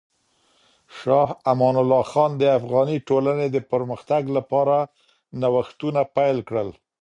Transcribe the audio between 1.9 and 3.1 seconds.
خان د افغاني